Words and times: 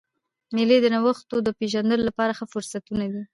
مېلې 0.55 0.77
د 0.81 0.85
نوښتو 0.93 1.37
د 1.43 1.49
پېژندلو 1.59 2.05
له 2.07 2.11
پاره 2.17 2.33
ښه 2.37 2.45
فرصتونه 2.53 3.05
دي. 3.13 3.23